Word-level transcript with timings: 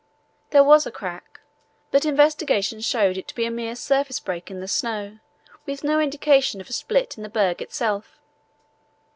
There 0.49 0.63
was 0.63 0.87
a 0.87 0.91
crack, 0.91 1.41
but 1.91 2.05
investigation 2.05 2.81
showed 2.81 3.17
it 3.19 3.27
to 3.27 3.35
be 3.35 3.45
a 3.45 3.51
mere 3.51 3.75
surface 3.75 4.19
break 4.19 4.49
in 4.49 4.59
the 4.59 4.67
snow 4.67 5.19
with 5.67 5.83
no 5.83 5.99
indication 5.99 6.59
of 6.59 6.71
a 6.71 6.73
split 6.73 7.17
in 7.17 7.21
the 7.21 7.29
berg 7.29 7.61
itself. 7.61 8.17